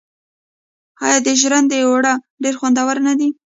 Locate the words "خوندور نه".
2.59-3.13